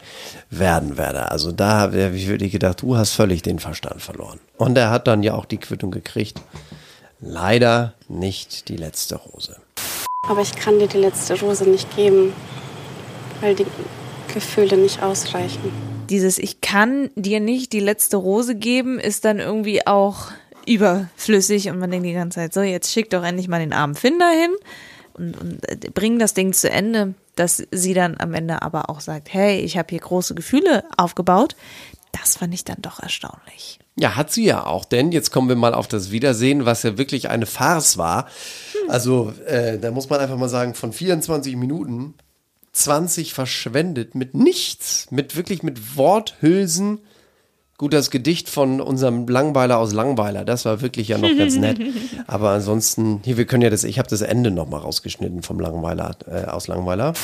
[0.51, 1.31] werden werde.
[1.31, 4.41] Also da habe ich wirklich gedacht, du hast völlig den Verstand verloren.
[4.59, 6.41] Und er hat dann ja auch die Quittung gekriegt.
[7.21, 9.57] Leider nicht die letzte Rose.
[10.29, 12.35] Aber ich kann dir die letzte Rose nicht geben,
[13.41, 13.67] weil die
[14.33, 15.73] Gefühle nicht ausreichen.
[16.09, 20.31] Dieses Ich kann dir nicht die letzte Rose geben, ist dann irgendwie auch
[20.67, 23.95] überflüssig und man denkt die ganze Zeit, so, jetzt schick doch endlich mal den armen
[23.95, 24.51] Finn dahin
[25.15, 29.01] und, und äh, bring das Ding zu Ende, dass sie dann am Ende aber auch
[29.01, 31.57] sagt, hey, ich habe hier große Gefühle aufgebaut.
[32.13, 33.79] Das fand ich dann doch erstaunlich.
[33.97, 36.99] Ja, hat sie ja auch, denn jetzt kommen wir mal auf das Wiedersehen, was ja
[36.99, 38.27] wirklich eine Farce war.
[38.89, 42.15] Also, äh, da muss man einfach mal sagen, von 24 Minuten
[42.73, 47.01] 20 verschwendet mit nichts, mit wirklich mit Worthülsen.
[47.81, 51.81] Gut, das Gedicht von unserem Langweiler aus Langweiler, das war wirklich ja noch ganz nett.
[52.27, 55.59] Aber ansonsten, hier, wir können ja das, ich habe das Ende noch mal rausgeschnitten vom
[55.59, 57.15] Langweiler, äh, aus Langweiler.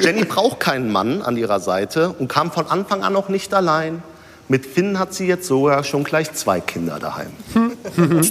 [0.00, 4.02] Jenny braucht keinen Mann an ihrer Seite und kam von Anfang an auch nicht allein.
[4.48, 7.30] Mit Finn hat sie jetzt sogar schon gleich zwei Kinder daheim.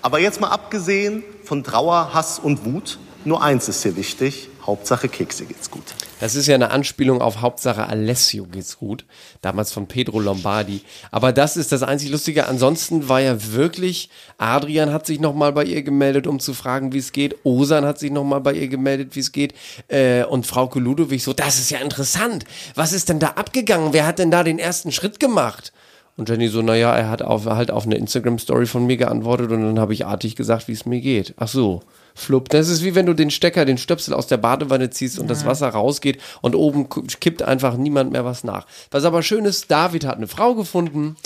[0.00, 4.48] Aber jetzt mal abgesehen von Trauer, Hass und Wut, nur eins ist hier wichtig.
[4.64, 5.82] Hauptsache Kekse geht's gut.
[6.18, 9.04] Das ist ja eine Anspielung auf Hauptsache Alessio geht's gut.
[9.42, 10.80] Damals von Pedro Lombardi.
[11.10, 12.46] Aber das ist das einzig Lustige.
[12.46, 16.98] Ansonsten war ja wirklich, Adrian hat sich nochmal bei ihr gemeldet, um zu fragen, wie
[16.98, 17.36] es geht.
[17.44, 19.54] Osan hat sich nochmal bei ihr gemeldet, wie es geht.
[19.88, 22.44] Äh, und Frau Ludowig so, das ist ja interessant.
[22.74, 23.92] Was ist denn da abgegangen?
[23.92, 25.72] Wer hat denn da den ersten Schritt gemacht?
[26.16, 29.62] Und Jenny so, naja, er hat auf, halt auf eine Instagram-Story von mir geantwortet und
[29.62, 31.34] dann habe ich artig gesagt, wie es mir geht.
[31.36, 31.82] Ach so,
[32.14, 32.48] flupp.
[32.48, 35.44] Das ist wie wenn du den Stecker, den Stöpsel aus der Badewanne ziehst und das
[35.44, 38.66] Wasser rausgeht und oben kippt einfach niemand mehr was nach.
[38.90, 41.16] Was aber schön ist, David hat eine Frau gefunden.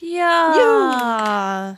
[0.00, 1.76] Ja.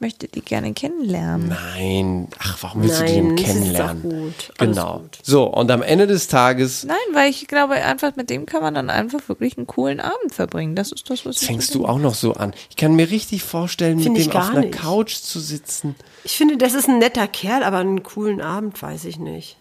[0.00, 1.50] Ich möchte die gerne kennenlernen.
[1.50, 4.02] Nein, ach, warum willst du die Nein, denn das ist doch kennenlernen?
[4.02, 4.52] gut.
[4.56, 4.98] Genau.
[5.00, 5.18] gut.
[5.22, 8.72] So, und am Ende des Tages Nein, weil ich glaube, einfach mit dem kann man
[8.72, 10.74] dann einfach wirklich einen coolen Abend verbringen.
[10.74, 12.54] Das ist das, was ich fängst du auch noch so an.
[12.70, 14.78] Ich kann mir richtig vorstellen, mit Find ich dem auf einer nicht.
[14.78, 15.94] Couch zu sitzen.
[16.24, 19.58] Ich finde, das ist ein netter Kerl, aber einen coolen Abend weiß ich nicht.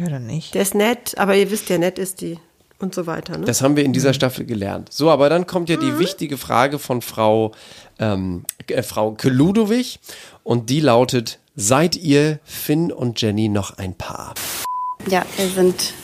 [0.00, 0.54] Ja, dann nicht.
[0.54, 2.38] Der ist nett, aber ihr wisst ja, nett ist die
[2.84, 3.38] und so weiter.
[3.38, 3.46] Ne?
[3.46, 4.92] Das haben wir in dieser Staffel gelernt.
[4.92, 7.52] So, aber dann kommt ja die wichtige Frage von Frau,
[7.98, 10.00] ähm, äh, Frau Keludowig
[10.42, 14.34] und die lautet, seid ihr Finn und Jenny noch ein Paar?
[15.06, 15.94] Ja, wir sind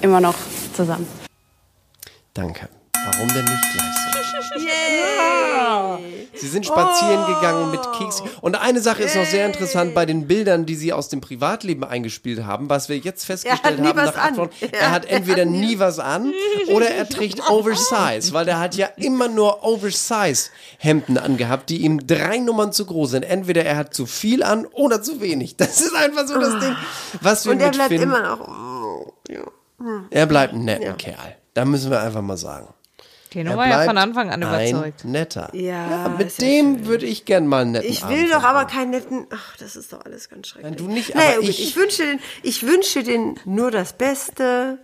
[0.00, 0.36] immer noch
[0.74, 1.06] zusammen.
[2.34, 2.68] Danke.
[3.12, 4.16] Warum denn nicht gleich so?
[6.34, 8.22] Sie sind spazieren gegangen mit Keks.
[8.40, 11.82] Und eine Sache ist noch sehr interessant bei den Bildern, die sie aus dem Privatleben
[11.84, 14.36] eingespielt haben, was wir jetzt festgestellt haben nach acht.
[14.36, 14.50] Wochen.
[14.60, 16.32] Ja, Er hat er entweder hat nie- was an
[16.68, 22.06] oder er trägt Oversize, weil der hat ja immer nur Oversize Hemden angehabt, die ihm
[22.06, 23.22] drei Nummern zu groß sind.
[23.24, 25.56] Entweder er hat zu viel an oder zu wenig.
[25.56, 26.76] Das ist einfach so das Ding,
[27.20, 28.46] was wir Und er bleibt Finn, immer noch.
[28.48, 29.40] oh, ja.
[30.10, 31.36] er bleibt ein netter Kerl.
[31.54, 32.68] Da müssen wir einfach mal sagen.
[33.36, 35.04] Keno Er war ja bleibt von Anfang an ein überzeugt.
[35.04, 35.50] netter.
[35.54, 38.40] Ja, mit ist ja dem würde ich gern mal einen netten Ich Abend will doch
[38.40, 38.56] verbringen.
[38.56, 39.26] aber keinen netten.
[39.30, 40.70] Ach, das ist doch alles ganz schrecklich.
[40.72, 43.92] Nein, du nicht, naja, aber gut, ich- ich wünsche den, ich wünsche den nur das
[43.92, 44.78] Beste.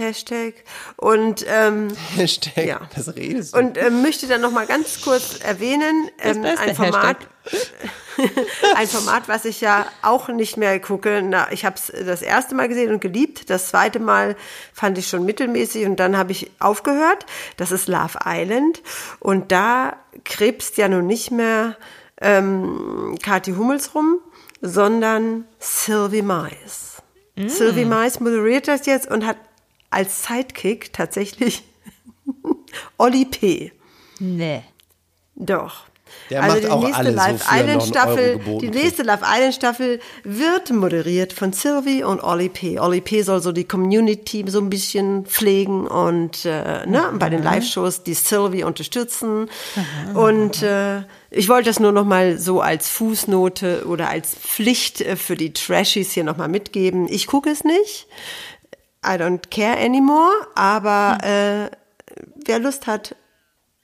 [0.00, 0.54] Hashtag.
[0.96, 2.80] Und, ähm, Hashtag, Ja.
[2.96, 3.58] das redest du.
[3.58, 7.18] und ähm, möchte dann noch mal ganz kurz erwähnen, ähm, ein Format,
[8.76, 11.22] ein Format, was ich ja auch nicht mehr gucke.
[11.24, 13.50] Na, ich habe es das erste Mal gesehen und geliebt.
[13.50, 14.36] Das zweite Mal
[14.72, 17.26] fand ich schon mittelmäßig und dann habe ich aufgehört.
[17.56, 18.82] Das ist Love Island
[19.20, 21.76] und da krebst ja nun nicht mehr
[22.20, 24.18] ähm, Kathi Hummels rum,
[24.60, 26.88] sondern Sylvie Mais.
[27.46, 29.38] Sylvie Mais moderiert das jetzt und hat
[29.90, 31.62] als Sidekick tatsächlich
[32.98, 33.72] Olli P.
[34.18, 34.62] Nee.
[35.34, 35.90] Doch.
[36.28, 39.54] Der also macht die auch nächste alles, Live Island einen Staffel, die nächste Live Island
[39.54, 42.78] Staffel wird moderiert von Sylvie und Olli P.
[42.78, 43.22] Olli P.
[43.22, 48.14] soll so die Community so ein bisschen pflegen und äh, ne, bei den Live-Shows die
[48.14, 49.48] Sylvie unterstützen.
[50.14, 55.16] Und äh, ich wollte das nur noch mal so als Fußnote oder als Pflicht äh,
[55.16, 57.08] für die Trashies hier noch mal mitgeben.
[57.08, 58.06] Ich gucke es nicht.
[59.02, 61.70] I don't care anymore, aber äh,
[62.44, 63.16] wer Lust hat,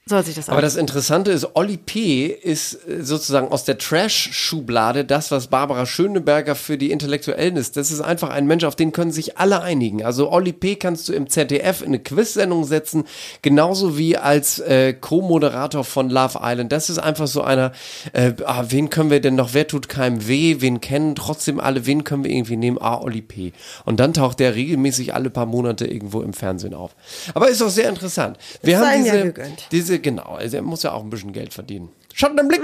[0.07, 2.25] soll sich das Aber das Interessante ist, Olli P.
[2.25, 7.77] ist äh, sozusagen aus der Trash-Schublade das, was Barbara Schöneberger für die Intellektuellen ist.
[7.77, 10.03] Das ist einfach ein Mensch, auf den können sich alle einigen.
[10.03, 10.75] Also Olli P.
[10.75, 13.05] kannst du im ZDF in eine Quiz-Sendung setzen,
[13.41, 16.71] genauso wie als äh, Co-Moderator von Love Island.
[16.71, 17.71] Das ist einfach so einer,
[18.13, 21.85] äh, ah, wen können wir denn noch, wer tut keinem weh, wen kennen trotzdem alle,
[21.85, 22.77] wen können wir irgendwie nehmen?
[22.79, 23.53] Ah, Olli P.
[23.85, 26.95] Und dann taucht der regelmäßig alle paar Monate irgendwo im Fernsehen auf.
[27.33, 28.37] Aber ist auch sehr interessant.
[28.61, 29.25] Wir haben ja
[29.71, 31.89] diese, genau, also er muss ja auch ein bisschen Geld verdienen.
[32.13, 32.61] Schaut den Blick.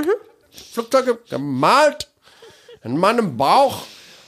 [0.71, 2.09] Flugzeuge gemalt
[2.83, 3.83] in meinem Bauch.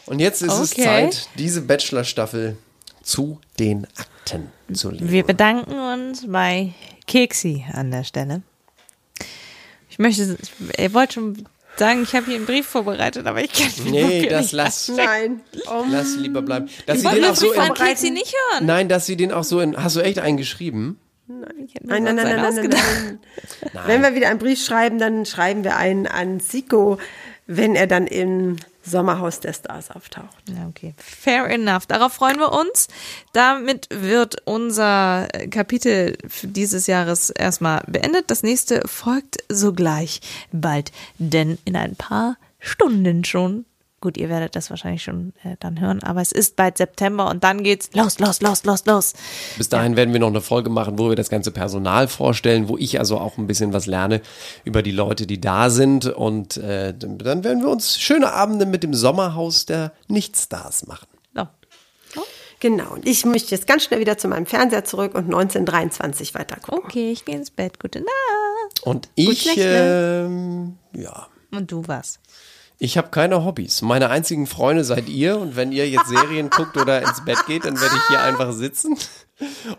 [0.05, 0.83] Und jetzt ist es Okay.
[0.83, 2.57] Zeit, diese Bachelor-Staffel
[3.01, 5.09] zu den Akten zu legen.
[5.11, 6.73] Wir bedanken uns bei
[7.07, 8.41] Keksi an der Stelle.
[9.89, 10.37] Ich möchte,
[10.77, 11.45] ihr wollt schon
[11.77, 14.87] sagen, ich habe hier einen Brief vorbereitet, aber ich kann ihn Nee, das nicht lass,
[14.89, 15.41] Nein.
[15.67, 16.69] Oh, lass lieber bleiben.
[16.85, 18.65] Dass Ich sie wollte den auch so in, Keksi nicht hören.
[18.65, 19.81] Nein, dass sie den auch so in.
[19.81, 20.85] Hast du echt eingeschrieben?
[20.87, 23.19] Nein, nein, nein, nein, nein, nein, nein.
[23.73, 23.83] Nein.
[23.87, 26.97] Wenn wir wieder einen Brief schreiben, dann schreiben wir einen an Siko,
[27.47, 30.35] wenn er dann im Sommerhaus der Stars auftaucht.
[30.47, 30.93] Ja, okay.
[30.97, 31.87] Fair enough.
[31.87, 32.87] Darauf freuen wir uns.
[33.33, 38.29] Damit wird unser Kapitel für dieses Jahres erstmal beendet.
[38.29, 43.65] Das nächste folgt sogleich bald, denn in ein paar Stunden schon.
[44.05, 47.43] Gut, ihr werdet das wahrscheinlich schon äh, dann hören, aber es ist bald September und
[47.43, 49.13] dann geht's los, los, los, los, los.
[49.57, 52.77] Bis dahin werden wir noch eine Folge machen, wo wir das ganze Personal vorstellen, wo
[52.77, 54.21] ich also auch ein bisschen was lerne
[54.63, 56.05] über die Leute, die da sind.
[56.05, 61.07] Und äh, dann werden wir uns schöne Abende mit dem Sommerhaus der Nichtstars machen.
[62.13, 62.21] So.
[62.59, 62.93] Genau.
[62.93, 66.83] Und ich möchte jetzt ganz schnell wieder zu meinem Fernseher zurück und 1923 weiter gucken.
[66.85, 67.79] Okay, ich gehe ins Bett.
[67.79, 68.83] Gute Nacht.
[68.83, 71.25] Und ich, ähm, ja.
[71.49, 72.19] Und du was?
[72.77, 73.81] Ich habe keine Hobbys.
[73.81, 75.37] Meine einzigen Freunde seid ihr.
[75.39, 78.51] Und wenn ihr jetzt Serien guckt oder ins Bett geht, dann werde ich hier einfach
[78.51, 78.97] sitzen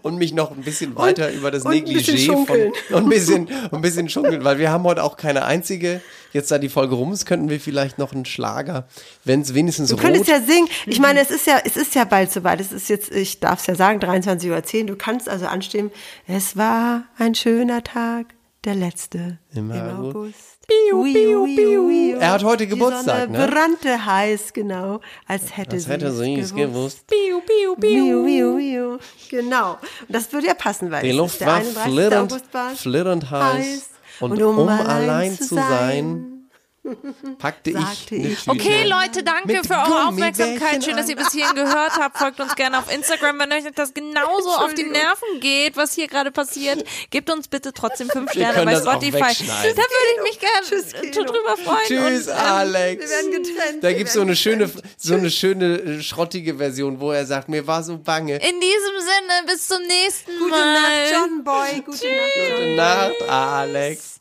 [0.02, 3.08] und mich noch ein bisschen weiter über das und ein bisschen Negligé von und ein
[3.08, 6.02] bisschen, ein bisschen schunkeln, weil wir haben heute auch keine einzige.
[6.32, 8.86] Jetzt da die Folge rum ist, könnten wir vielleicht noch einen Schlager,
[9.24, 10.04] wenn es wenigstens Du rot.
[10.04, 10.68] könntest ja singen.
[10.84, 12.60] Ich meine, es ist ja, es ist ja bald soweit.
[12.60, 14.86] Es ist jetzt, ich darf es ja sagen, 23.10 Uhr.
[14.86, 15.90] Du kannst also anstimmen.
[16.26, 20.16] Es war ein schöner Tag, der letzte Im im, August.
[20.16, 20.55] August.
[20.68, 21.42] Ui, piu.
[21.42, 22.12] ui, ui.
[22.18, 23.46] Er hat heute Die Geburtstag, Sonne ne?
[23.46, 27.06] brannte heiß, genau, als hätte das sie hätte es sie es gewusst.
[27.06, 27.06] gewusst.
[27.06, 28.98] Piu, piu, Piu, piu, piu.
[29.30, 29.72] Genau.
[29.72, 31.92] Und das würde ja passen, weil Die es Luft ist der war 31.
[31.92, 33.90] flirrend, war flirrend heiß.
[34.20, 36.35] Und, um, allein zu sein,
[37.38, 38.48] packte ich ich.
[38.48, 40.84] Okay, Leute, danke Mit für eure Aufmerksamkeit.
[40.84, 42.18] Schön, dass ihr bis hierhin gehört habt.
[42.18, 46.08] Folgt uns gerne auf Instagram, wenn euch das genauso auf die Nerven geht, was hier
[46.08, 46.84] gerade passiert.
[47.10, 49.12] Gebt uns bitte trotzdem fünf Sterne bei Spotify.
[49.18, 49.82] Da würde
[50.16, 51.86] ich mich gerne Tschüss, drüber freuen.
[51.86, 53.02] Tschüss, Und, ähm, Alex.
[53.02, 57.00] wir werden getrennt, Da wir gibt's so eine schöne, so eine schöne äh, schrottige Version,
[57.00, 58.34] wo er sagt, mir war so bange.
[58.36, 60.72] in diesem Sinne, bis zum nächsten Gute Mal.
[60.74, 61.80] Nacht, John Boy.
[61.84, 62.56] Gute Nacht.
[62.56, 64.20] Gute Nacht, Alex.